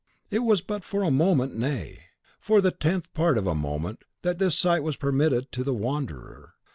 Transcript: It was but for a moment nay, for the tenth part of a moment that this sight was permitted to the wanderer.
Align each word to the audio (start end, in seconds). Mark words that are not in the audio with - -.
It 0.31 0.39
was 0.39 0.61
but 0.61 0.83
for 0.83 1.03
a 1.03 1.11
moment 1.11 1.55
nay, 1.55 2.05
for 2.39 2.59
the 2.59 2.71
tenth 2.71 3.13
part 3.13 3.37
of 3.37 3.45
a 3.45 3.53
moment 3.53 4.01
that 4.23 4.39
this 4.39 4.57
sight 4.57 4.81
was 4.81 4.95
permitted 4.95 5.51
to 5.51 5.63
the 5.63 5.75
wanderer. 5.75 6.55